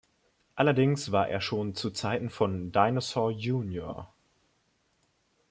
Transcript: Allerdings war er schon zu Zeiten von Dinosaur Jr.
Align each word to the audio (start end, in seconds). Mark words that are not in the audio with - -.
Allerdings 0.55 1.11
war 1.11 1.29
er 1.29 1.41
schon 1.41 1.75
zu 1.75 1.91
Zeiten 1.91 2.31
von 2.31 2.71
Dinosaur 2.71 3.29
Jr. 3.29 4.11